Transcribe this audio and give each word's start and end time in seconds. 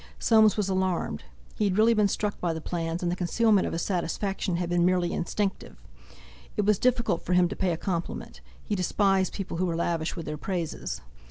Soames 0.17 0.57
was 0.57 0.67
alarmed. 0.67 1.25
He 1.53 1.65
had 1.65 1.77
really 1.77 1.93
been 1.93 2.07
struck 2.07 2.39
by 2.41 2.53
the 2.53 2.59
plans, 2.59 3.03
and 3.03 3.11
the 3.11 3.15
concealment 3.15 3.67
of 3.67 3.73
his 3.73 3.83
satisfaction 3.83 4.55
had 4.55 4.67
been 4.67 4.83
merely 4.83 5.13
instinctive. 5.13 5.79
It 6.57 6.65
was 6.65 6.79
difficult 6.79 7.21
for 7.23 7.33
him 7.33 7.47
to 7.49 7.55
pay 7.55 7.69
a 7.71 7.77
compliment. 7.77 8.41
He 8.63 8.73
despised 8.73 9.31
people 9.31 9.57
who 9.57 9.67
were 9.67 9.75
lavish 9.75 10.15
with 10.15 10.25
their 10.25 10.37
praises. 10.37 11.01